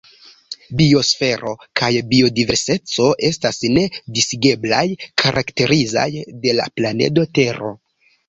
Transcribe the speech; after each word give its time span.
Biosfero 0.77 1.51
kaj 1.81 1.89
biodiverseco 2.13 3.05
estas 3.27 3.61
ne 3.77 3.83
disigeblaj, 4.17 4.81
karakterizaj 5.25 6.09
de 6.47 6.57
la 6.61 6.67
planedo 6.81 7.29
Tero. 7.41 7.71